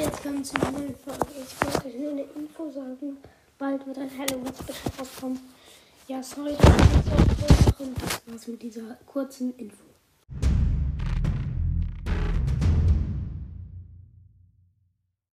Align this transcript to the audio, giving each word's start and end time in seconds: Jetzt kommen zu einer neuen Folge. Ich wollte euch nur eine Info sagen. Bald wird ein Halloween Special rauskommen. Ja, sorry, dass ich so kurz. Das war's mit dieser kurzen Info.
Jetzt 0.00 0.22
kommen 0.22 0.42
zu 0.42 0.54
einer 0.54 0.70
neuen 0.70 0.96
Folge. 0.96 1.26
Ich 1.36 1.60
wollte 1.60 1.88
euch 1.88 1.94
nur 1.94 2.10
eine 2.12 2.22
Info 2.22 2.70
sagen. 2.70 3.18
Bald 3.58 3.86
wird 3.86 3.98
ein 3.98 4.10
Halloween 4.16 4.54
Special 4.54 4.92
rauskommen. 4.98 5.38
Ja, 6.08 6.22
sorry, 6.22 6.56
dass 6.56 6.74
ich 6.74 7.64
so 7.64 7.72
kurz. 7.72 8.00
Das 8.00 8.22
war's 8.26 8.46
mit 8.46 8.62
dieser 8.62 8.96
kurzen 9.04 9.54
Info. 9.58 9.89